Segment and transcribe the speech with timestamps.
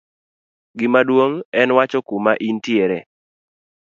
[0.77, 2.99] gimaduong' en wacho kuma intiere